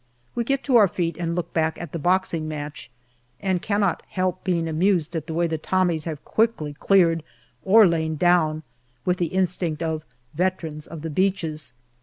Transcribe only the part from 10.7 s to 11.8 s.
of the beaches."